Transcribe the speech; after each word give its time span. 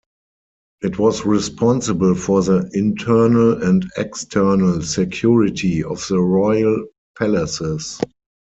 It 0.81 0.97
was 0.97 1.27
responsible 1.27 2.15
for 2.15 2.41
the 2.41 2.67
internal 2.73 3.61
and 3.63 3.85
external 3.97 4.81
security 4.81 5.83
of 5.83 6.03
the 6.07 6.19
royal 6.19 6.87
palaces. 7.15 8.01